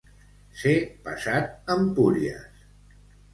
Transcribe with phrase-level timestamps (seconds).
[0.61, 0.71] Ser
[1.07, 2.65] passat Empúries.